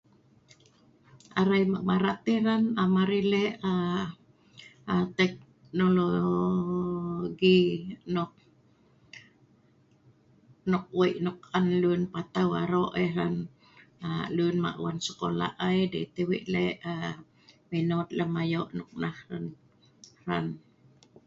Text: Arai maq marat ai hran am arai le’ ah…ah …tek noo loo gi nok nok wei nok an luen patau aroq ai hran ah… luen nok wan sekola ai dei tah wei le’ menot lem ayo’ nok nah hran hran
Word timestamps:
Arai 1.39 1.63
maq 1.71 1.83
marat 1.89 2.19
ai 2.27 2.37
hran 2.41 2.63
am 2.81 2.93
arai 3.03 3.23
le’ 3.33 3.41
ah…ah 3.71 5.05
…tek 5.17 5.33
noo 5.77 5.91
loo 5.97 6.47
gi 7.39 7.57
nok 8.15 8.31
nok 10.71 10.85
wei 10.97 11.13
nok 11.25 11.39
an 11.57 11.65
luen 11.81 12.03
patau 12.13 12.49
aroq 12.61 12.89
ai 12.99 13.07
hran 13.13 13.35
ah… 14.07 14.25
luen 14.35 14.55
nok 14.63 14.77
wan 14.83 14.97
sekola 15.07 15.47
ai 15.67 15.77
dei 15.93 16.05
tah 16.13 16.27
wei 16.29 16.43
le’ 16.53 16.65
menot 17.69 18.07
lem 18.17 18.31
ayo’ 18.43 18.61
nok 18.77 18.91
nah 19.01 19.15
hran 19.25 19.45
hran 20.21 20.45